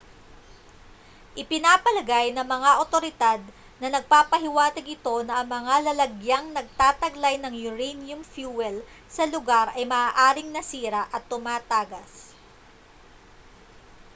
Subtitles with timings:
[1.41, 3.37] ipinapalagay ng mga otoridad
[3.81, 8.75] na nagpapahiwatig ito na ang mga lalagyang nagtataglay ng uranium fuel
[9.15, 12.11] sa lugar ay maaaring nasira at tumatagas